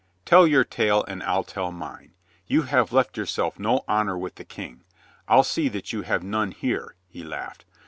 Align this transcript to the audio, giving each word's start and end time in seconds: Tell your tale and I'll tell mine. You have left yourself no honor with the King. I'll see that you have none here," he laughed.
Tell 0.25 0.47
your 0.47 0.63
tale 0.63 1.05
and 1.07 1.21
I'll 1.21 1.43
tell 1.43 1.71
mine. 1.71 2.13
You 2.47 2.63
have 2.63 2.91
left 2.91 3.17
yourself 3.17 3.59
no 3.59 3.85
honor 3.87 4.17
with 4.17 4.33
the 4.33 4.43
King. 4.43 4.83
I'll 5.27 5.43
see 5.43 5.69
that 5.69 5.93
you 5.93 6.01
have 6.01 6.23
none 6.23 6.53
here," 6.53 6.95
he 7.07 7.23
laughed. 7.23 7.65